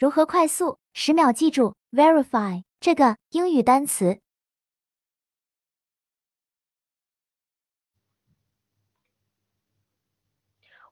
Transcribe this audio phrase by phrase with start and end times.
[0.00, 4.22] 如何快速十秒记住 verify 这个英语单词？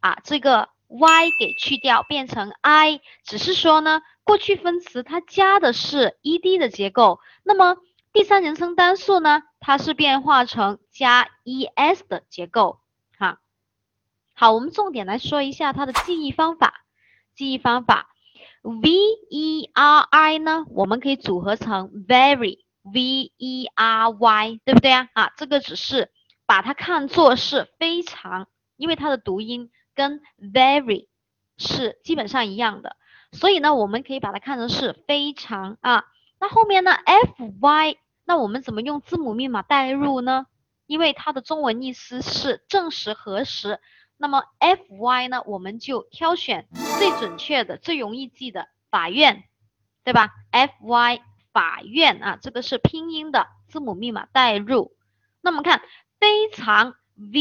[0.00, 3.00] 啊这个 y 给去掉，变成 i。
[3.24, 7.76] 只是说呢，过去分词它加的是 e d 的结构，那么
[8.12, 12.80] 第三人称单数呢，它是变化成加 e s 的结构。
[13.18, 13.40] 哈，
[14.34, 16.84] 好，我们重点来说一下它的记忆方法。
[17.34, 18.08] 记忆方法
[18.62, 18.90] ，v
[19.30, 22.66] e r i 呢，我们可以组合成 very。
[22.88, 25.08] v e r y 对不对啊？
[25.12, 26.12] 啊，这个只是
[26.46, 31.08] 把它看作是非常，因为它的读音跟 very
[31.56, 32.96] 是基本上一样的，
[33.32, 36.04] 所以呢，我们可以把它看成是非常啊。
[36.38, 40.46] 那后面呢，f y，那我们怎么用字母密码代入呢？
[40.86, 43.80] 因为它的中文意思是证实、核实，
[44.16, 46.68] 那么 f y 呢，我们就挑选
[47.00, 49.42] 最准确的、最容易记的法院，
[50.04, 51.20] 对吧？f y。
[51.56, 54.94] 法院啊，这个是拼音的字母密码代入。
[55.40, 55.80] 那我们看
[56.20, 57.40] 非常 v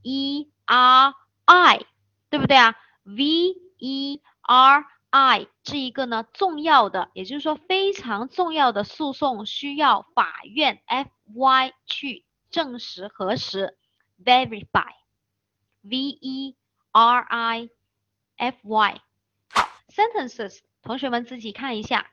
[0.00, 1.14] e r
[1.44, 1.86] i，
[2.30, 13.76] 对不对啊？v e r i 这一个呢重要的，也就是说非常重要的诉讼需要法院 f y 去证实核实
[14.24, 16.56] verify，v e
[16.92, 17.70] r i
[18.36, 19.00] f y。
[19.48, 22.10] 好，sentences，同学们自己看一下。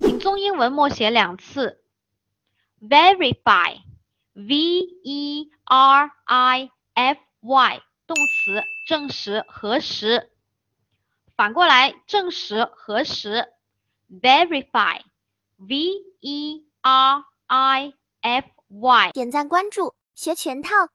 [0.00, 1.84] 请中英文默写两次
[2.80, 4.54] ，verify，v
[5.04, 10.30] e r i f y，动词，证实、核实。
[11.36, 13.52] 反过来，证实、核实
[14.10, 15.76] ，verify，v
[16.20, 17.92] e r i
[18.22, 19.12] f y。
[19.12, 20.88] 点赞关注，学全套。